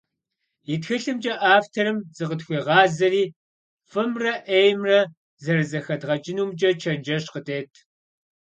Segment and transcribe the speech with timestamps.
[0.73, 3.23] И тхылъымкӀэ авторым зыкъытхуегъазэри
[3.91, 4.99] фӀымрэ Ӏеймрэ
[5.43, 7.71] зэрызэхэдгъэкӀынумкӀэ чэнджэщ къыдет.